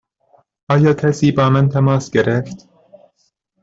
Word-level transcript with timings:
آیا 0.69 0.93
کسی 0.93 1.31
با 1.31 1.49
من 1.49 1.69
تماس 1.69 2.11
گرفت؟ 2.11 2.69